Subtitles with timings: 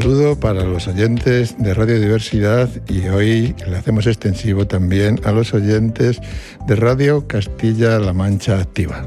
[0.00, 5.54] saludo para los oyentes de Radio Diversidad y hoy le hacemos extensivo también a los
[5.54, 6.20] oyentes
[6.66, 9.06] de Radio Castilla-La Mancha Activa.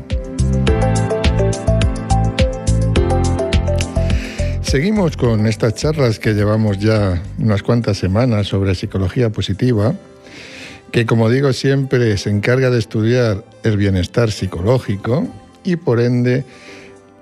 [4.62, 9.94] Seguimos con estas charlas que llevamos ya unas cuantas semanas sobre psicología positiva,
[10.94, 15.28] que como digo siempre se encarga de estudiar el bienestar psicológico
[15.66, 16.46] y por ende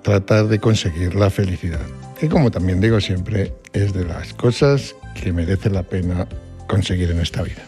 [0.04, 5.34] tratar de conseguir la felicidad que como también digo siempre, es de las cosas que
[5.34, 6.28] merece la pena
[6.68, 7.64] conseguir en esta vida.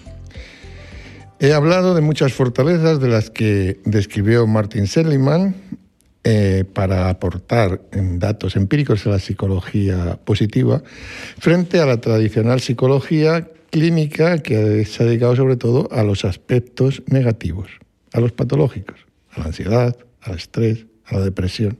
[1.39, 5.55] He hablado de muchas fortalezas de las que describió Martin Seligman
[6.23, 10.81] eh, para aportar datos empíricos a la psicología positiva
[11.37, 17.03] frente a la tradicional psicología clínica que se ha dedicado sobre todo a los aspectos
[17.05, 17.69] negativos,
[18.13, 18.99] a los patológicos,
[19.31, 21.77] a la ansiedad, al estrés, a la depresión.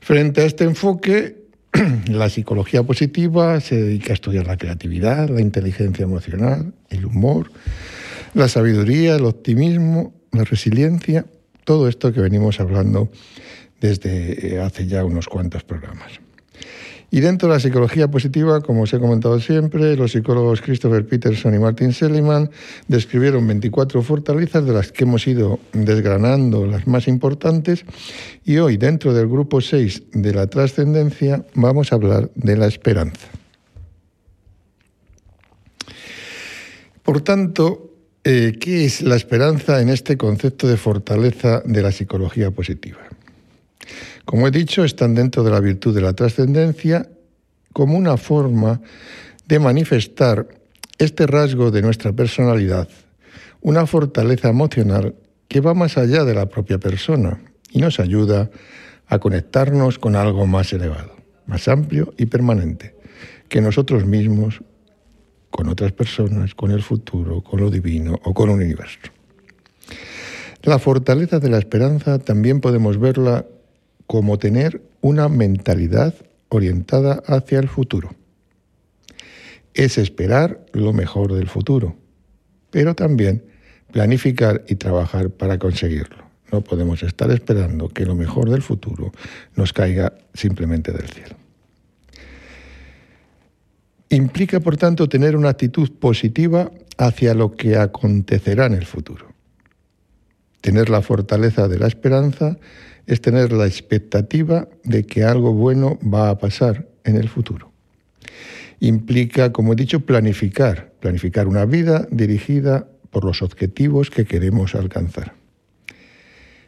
[0.00, 1.39] Frente a este enfoque,
[2.08, 7.50] la psicología positiva se dedica a estudiar la creatividad, la inteligencia emocional, el humor,
[8.34, 11.26] la sabiduría, el optimismo, la resiliencia,
[11.64, 13.10] todo esto que venimos hablando
[13.80, 16.20] desde eh, hace ya unos cuantos programas.
[17.12, 21.54] Y dentro de la psicología positiva, como os he comentado siempre, los psicólogos Christopher Peterson
[21.54, 22.50] y Martin Seligman
[22.86, 27.84] describieron 24 fortalezas de las que hemos ido desgranando las más importantes
[28.44, 33.26] y hoy dentro del grupo 6 de la trascendencia vamos a hablar de la esperanza.
[37.02, 37.90] Por tanto,
[38.22, 43.00] eh, ¿qué es la esperanza en este concepto de fortaleza de la psicología positiva?
[44.24, 47.08] Como he dicho, están dentro de la virtud de la trascendencia
[47.72, 48.80] como una forma
[49.46, 50.46] de manifestar
[50.98, 52.88] este rasgo de nuestra personalidad,
[53.60, 55.14] una fortaleza emocional
[55.48, 58.50] que va más allá de la propia persona y nos ayuda
[59.06, 61.16] a conectarnos con algo más elevado,
[61.46, 62.94] más amplio y permanente,
[63.48, 64.60] que nosotros mismos,
[65.50, 69.00] con otras personas, con el futuro, con lo divino o con un universo.
[70.62, 73.46] La fortaleza de la esperanza también podemos verla
[74.10, 76.12] como tener una mentalidad
[76.48, 78.10] orientada hacia el futuro.
[79.72, 81.94] Es esperar lo mejor del futuro,
[82.72, 83.44] pero también
[83.92, 86.24] planificar y trabajar para conseguirlo.
[86.50, 89.12] No podemos estar esperando que lo mejor del futuro
[89.54, 91.36] nos caiga simplemente del cielo.
[94.08, 99.32] Implica, por tanto, tener una actitud positiva hacia lo que acontecerá en el futuro.
[100.62, 102.58] Tener la fortaleza de la esperanza
[103.10, 107.72] es tener la expectativa de que algo bueno va a pasar en el futuro.
[108.78, 115.34] Implica, como he dicho, planificar, planificar una vida dirigida por los objetivos que queremos alcanzar.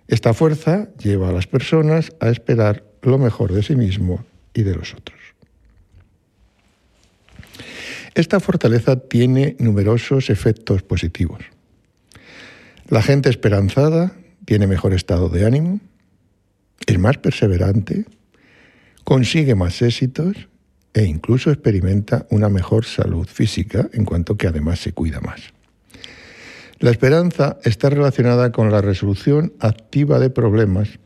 [0.09, 4.75] Esta fuerza lleva a las personas a esperar lo mejor de sí mismo y de
[4.75, 5.21] los otros.
[8.17, 11.45] Esta fortaleza tiene numerosos efectos positivos.
[12.89, 14.11] La gente esperanzada
[14.45, 15.81] tiene mejor estado de ánimo,
[16.93, 18.05] es más perseverante,
[19.05, 20.49] consigue más éxitos
[20.95, 25.41] e incluso experimenta una mejor salud física en cuanto que además se cuida más.
[26.81, 30.99] La esperanza está relacionada con la resolución activa de problemas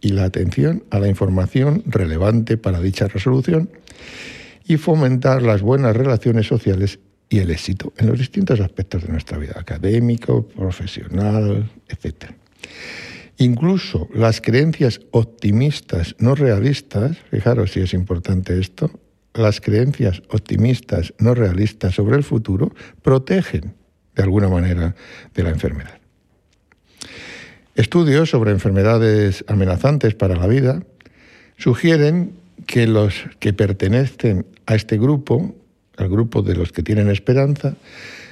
[0.00, 3.68] y la atención a la información relevante para dicha resolución
[4.64, 9.36] y fomentar las buenas relaciones sociales y el éxito en los distintos aspectos de nuestra
[9.36, 12.32] vida, académico, profesional, etc.
[13.38, 18.90] Incluso las creencias optimistas no realistas, fijaros si es importante esto,
[19.32, 23.74] las creencias optimistas no realistas sobre el futuro protegen
[24.16, 24.96] de alguna manera
[25.34, 25.98] de la enfermedad.
[27.76, 30.82] Estudios sobre enfermedades amenazantes para la vida
[31.56, 32.32] sugieren
[32.66, 35.54] que los que pertenecen a este grupo,
[35.96, 37.76] al grupo de los que tienen esperanza,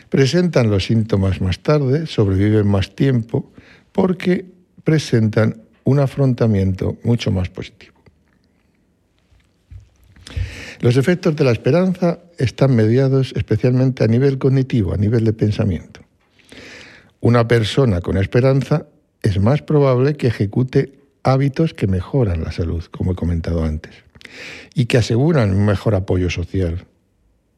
[0.08, 3.52] presentan los síntomas más tarde, sobreviven más tiempo,
[3.92, 4.55] porque
[4.86, 7.94] presentan un afrontamiento mucho más positivo.
[10.78, 16.03] Los efectos de la esperanza están mediados especialmente a nivel cognitivo, a nivel de pensamiento.
[17.18, 18.86] Una persona con esperanza
[19.22, 20.92] es más probable que ejecute
[21.24, 23.92] hábitos que mejoran la salud, como he comentado antes,
[24.72, 26.86] y que aseguran un mejor apoyo social,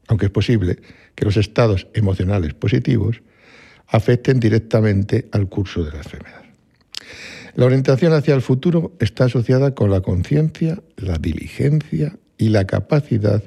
[0.07, 0.79] aunque es posible
[1.13, 3.21] que los estados emocionales positivos
[3.85, 6.48] afecten directamente al curso de la enfermedad.
[7.55, 13.43] La orientación hacia el futuro está asociada con la conciencia, la diligencia y la capacidad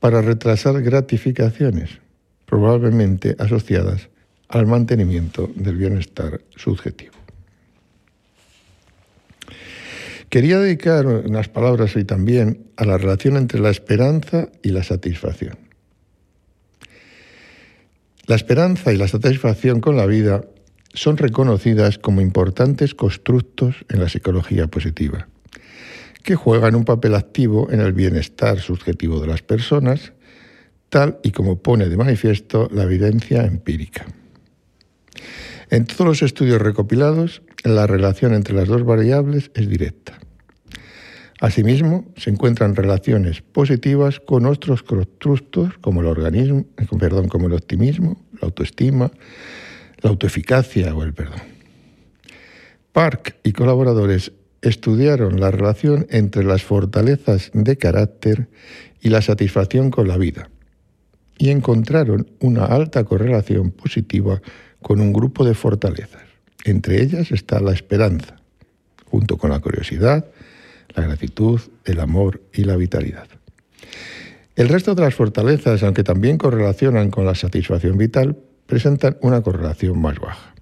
[0.00, 2.00] para retrasar gratificaciones,
[2.46, 4.08] probablemente asociadas
[4.48, 7.12] al mantenimiento del bienestar subjetivo.
[10.28, 15.58] Quería dedicar unas palabras hoy también a la relación entre la esperanza y la satisfacción.
[18.26, 20.42] La esperanza y la satisfacción con la vida
[20.94, 25.28] son reconocidas como importantes constructos en la psicología positiva,
[26.22, 30.12] que juegan un papel activo en el bienestar subjetivo de las personas,
[30.88, 34.06] tal y como pone de manifiesto la evidencia empírica.
[35.70, 40.18] En todos los estudios recopilados, la relación entre las dos variables es directa.
[41.40, 46.66] Asimismo, se encuentran relaciones positivas con otros constructos como el organismo,
[47.00, 49.10] perdón, como el optimismo, la autoestima,
[50.02, 51.40] la autoeficacia o el perdón.
[52.92, 58.48] Park y colaboradores estudiaron la relación entre las fortalezas de carácter
[59.00, 60.50] y la satisfacción con la vida
[61.38, 64.40] y encontraron una alta correlación positiva
[64.80, 66.22] con un grupo de fortalezas.
[66.64, 68.36] Entre ellas está la esperanza,
[69.06, 70.26] junto con la curiosidad,
[70.94, 73.26] la gratitud, el amor y la vitalidad.
[74.54, 78.36] El resto de las fortalezas, aunque también correlacionan con la satisfacción vital,
[78.72, 80.54] presentan una correlación más baja.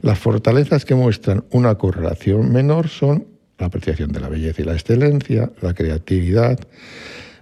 [0.00, 3.26] Las fortalezas que muestran una correlación menor son
[3.58, 6.58] la apreciación de la belleza y la excelencia, la creatividad,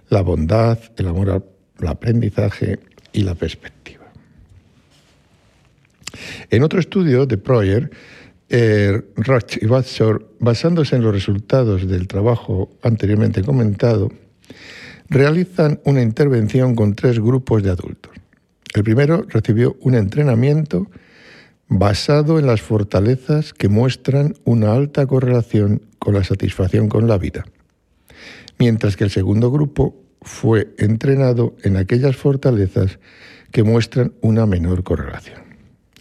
[0.09, 2.79] la bondad, el amor al aprendizaje
[3.13, 4.03] y la perspectiva.
[6.49, 7.91] En otro estudio de Proyer,
[8.49, 9.01] eh,
[9.61, 14.11] y Batsor, basándose en los resultados del trabajo anteriormente comentado,
[15.07, 18.10] realizan una intervención con tres grupos de adultos.
[18.73, 20.87] El primero recibió un entrenamiento
[21.67, 27.45] basado en las fortalezas que muestran una alta correlación con la satisfacción con la vida,
[28.57, 32.99] mientras que el segundo grupo fue entrenado en aquellas fortalezas
[33.51, 35.41] que muestran una menor correlación.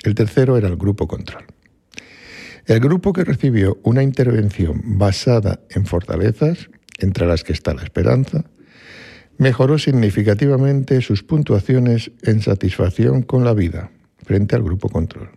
[0.02, 1.44] El tercero era el grupo control.
[2.66, 8.44] El grupo que recibió una intervención basada en fortalezas, entre las que está la esperanza,
[9.40, 13.90] mejoró significativamente sus puntuaciones en satisfacción con la vida
[14.22, 15.30] frente al grupo control.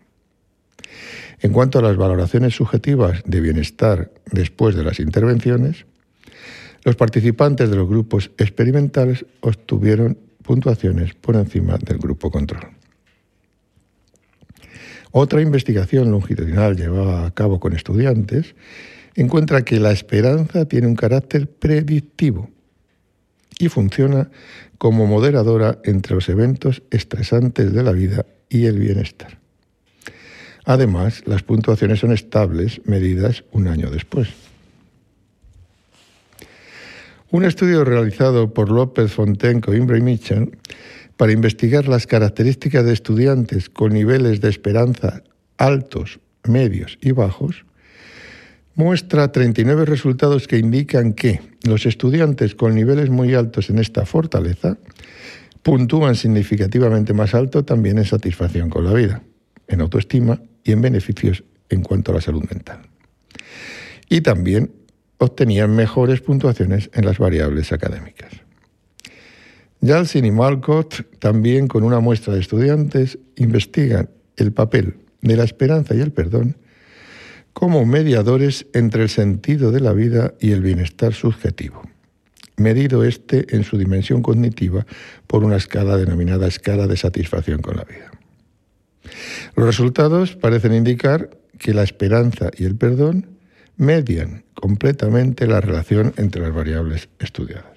[1.39, 5.85] En cuanto a las valoraciones subjetivas de bienestar después de las intervenciones,
[6.83, 12.71] los participantes de los grupos experimentales obtuvieron puntuaciones por encima del grupo control.
[15.11, 18.53] Otra investigación longitudinal llevada a cabo con estudiantes
[19.15, 22.52] encuentra que la esperanza tiene un carácter predictivo
[23.59, 24.29] y funciona
[24.77, 29.39] como moderadora entre los eventos estresantes de la vida y el bienestar.
[30.65, 34.29] Además, las puntuaciones son estables, medidas un año después.
[37.31, 40.57] Un estudio realizado por López Fontenco, Imbre y Mitchell
[41.17, 45.23] para investigar las características de estudiantes con niveles de esperanza
[45.57, 47.65] altos, medios y bajos,
[48.75, 54.77] muestra 39 resultados que indican que los estudiantes con niveles muy altos en esta fortaleza
[55.61, 59.23] puntúan significativamente más alto también en satisfacción con la vida,
[59.67, 62.81] en autoestima y en beneficios en cuanto a la salud mental.
[64.09, 64.71] Y también
[65.17, 68.31] obtenían mejores puntuaciones en las variables académicas.
[69.79, 75.95] Yalcin y Malcott, también con una muestra de estudiantes, investigan el papel de la esperanza
[75.95, 76.57] y el perdón
[77.53, 81.81] como mediadores entre el sentido de la vida y el bienestar subjetivo,
[82.57, 84.85] medido este en su dimensión cognitiva
[85.27, 88.11] por una escala denominada escala de satisfacción con la vida.
[89.55, 91.29] Los resultados parecen indicar
[91.59, 93.37] que la esperanza y el perdón
[93.77, 97.72] median completamente la relación entre las variables estudiadas.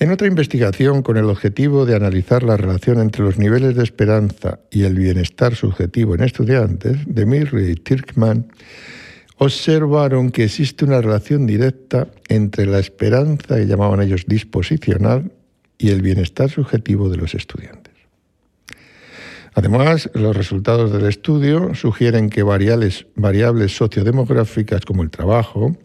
[0.00, 4.60] En otra investigación con el objetivo de analizar la relación entre los niveles de esperanza
[4.70, 8.50] y el bienestar subjetivo en estudiantes, de Mirri y Tirkman
[9.36, 15.30] observaron que existe una relación directa entre la esperanza, que llamaban ellos disposicional,
[15.76, 17.92] y el bienestar subjetivo de los estudiantes.
[19.52, 25.76] Además, los resultados del estudio sugieren que variables, variables sociodemográficas como el trabajo,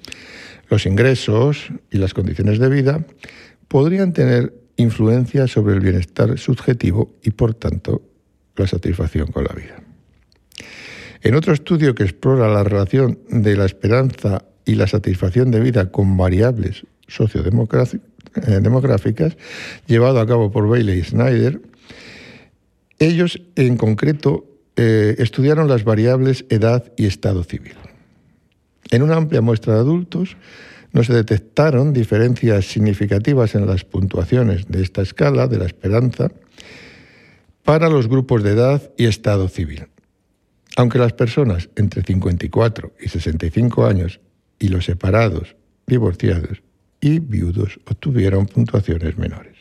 [0.69, 3.05] los ingresos y las condiciones de vida
[3.67, 8.01] podrían tener influencia sobre el bienestar subjetivo y, por tanto,
[8.55, 9.81] la satisfacción con la vida.
[11.21, 15.91] En otro estudio que explora la relación de la esperanza y la satisfacción de vida
[15.91, 19.37] con variables sociodemográficas,
[19.87, 21.61] llevado a cabo por Bailey y Snyder,
[22.99, 24.45] ellos en concreto
[24.75, 27.75] eh, estudiaron las variables edad y estado civil.
[28.91, 30.37] En una amplia muestra de adultos,
[30.95, 36.31] no se detectaron diferencias significativas en las puntuaciones de esta escala de la esperanza
[37.63, 39.87] para los grupos de edad y estado civil.
[40.77, 44.19] aunque las personas entre 54 y 65 años
[44.59, 45.55] y los separados,
[45.87, 46.63] divorciados
[46.99, 49.55] y viudos obtuvieron puntuaciones menores.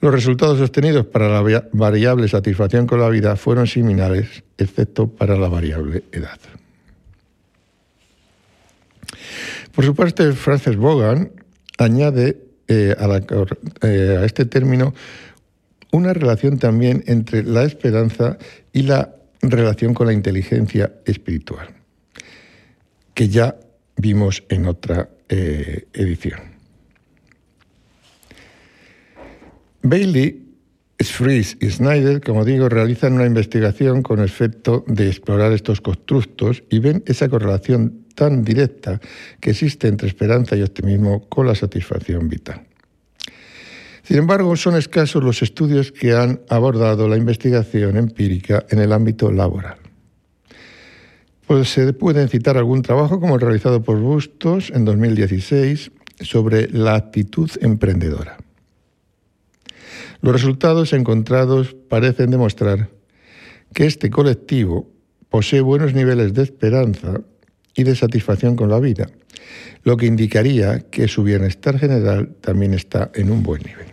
[0.00, 5.48] Los resultados obtenidos para la variable satisfacción con la vida fueron similares, excepto para la
[5.48, 6.38] variable edad.
[9.76, 11.32] Por su parte, Frances Bogan
[11.76, 14.94] añade eh, eh, a, este término
[15.92, 18.38] una relación también entre la esperanza
[18.72, 21.68] y la relación con la inteligencia espiritual,
[23.12, 23.54] que ya
[23.98, 26.40] vimos en otra eh, edición.
[29.82, 30.54] Bailey,
[31.00, 36.78] Fries y Snyder, como digo, realizan una investigación con efecto de explorar estos constructos y
[36.78, 39.00] ven esa correlación tan directa
[39.38, 42.66] que existe entre esperanza y optimismo con la satisfacción vital.
[44.02, 49.30] Sin embargo, son escasos los estudios que han abordado la investigación empírica en el ámbito
[49.30, 49.78] laboral.
[51.46, 56.94] Pues se pueden citar algún trabajo como el realizado por Bustos en 2016 sobre la
[56.94, 58.36] actitud emprendedora.
[60.20, 62.88] Los resultados encontrados parecen demostrar
[63.74, 64.88] que este colectivo
[65.30, 67.20] posee buenos niveles de esperanza
[67.76, 69.08] y de satisfacción con la vida,
[69.84, 73.86] lo que indicaría que su bienestar general también está en un buen nivel.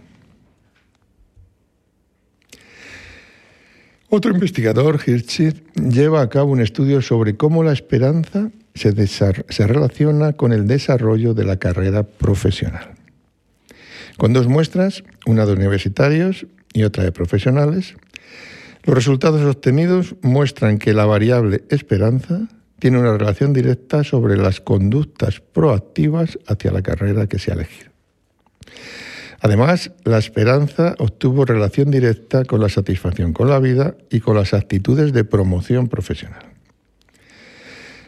[4.09, 10.33] Otro investigador, Hirschit, lleva a cabo un estudio sobre cómo la esperanza se, se relaciona
[10.33, 12.95] con el desarrollo de la carrera profesional
[14.17, 17.95] con dos muestras, una de universitarios y otra de profesionales.
[18.83, 22.47] Los resultados obtenidos muestran que la variable esperanza
[22.83, 27.91] tiene una relación directa sobre las conductas proactivas hacia la carrera que se ha elegido.
[29.39, 34.53] Además, la esperanza obtuvo relación directa con la satisfacción con la vida y con las
[34.53, 36.43] actitudes de promoción profesional.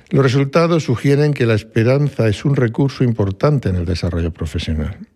[0.09, 5.07] Los resultados sugieren que la esperanza es un recurso importante en el desarrollo profesional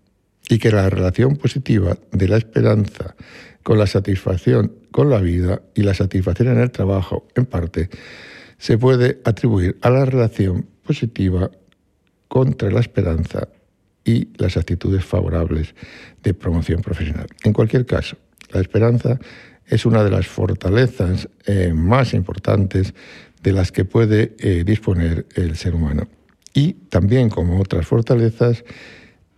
[0.47, 3.13] y que la relación positiva de la esperanza
[3.61, 7.89] con la satisfacción con la vida y la satisfacción en el trabajo, en parte,
[8.59, 11.49] se puede atribuir a la relación positiva
[12.27, 13.47] contra la esperanza
[14.05, 15.73] y las actitudes favorables
[16.21, 17.27] de promoción profesional.
[17.43, 18.17] En cualquier caso,
[18.51, 19.19] la esperanza
[19.65, 22.93] es una de las fortalezas eh, más importantes
[23.41, 26.07] de las que puede eh, disponer el ser humano.
[26.53, 28.63] Y también, como otras fortalezas,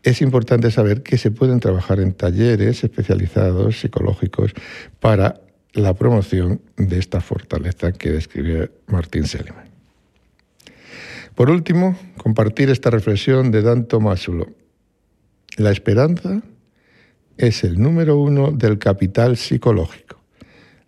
[0.04, 4.54] es importante saber que se pueden trabajar en talleres especializados psicológicos
[5.00, 5.42] para
[5.74, 9.70] la promoción de esta fortaleza que describe Martín Seligman.
[11.36, 14.48] Por último, compartir esta reflexión de Dan Tomásulo.
[15.58, 16.42] La esperanza
[17.38, 20.22] es el número uno del capital psicológico.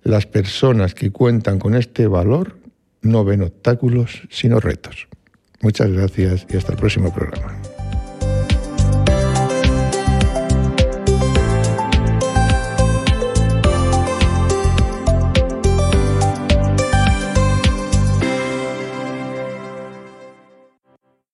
[0.04, 2.58] Las personas que cuentan con este valor
[3.02, 5.08] no ven obstáculos, sino retos.
[5.62, 7.73] Muchas gracias y hasta el próximo programa.